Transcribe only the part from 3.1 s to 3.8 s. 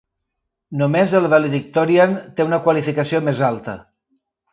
més alta.